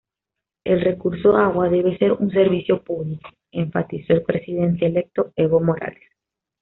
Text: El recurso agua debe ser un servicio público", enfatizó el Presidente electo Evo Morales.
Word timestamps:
El 0.63 0.81
recurso 0.81 1.35
agua 1.37 1.69
debe 1.69 1.95
ser 1.99 2.13
un 2.13 2.31
servicio 2.31 2.83
público", 2.83 3.29
enfatizó 3.51 4.13
el 4.13 4.23
Presidente 4.23 4.87
electo 4.87 5.31
Evo 5.35 5.59
Morales. 5.59 6.09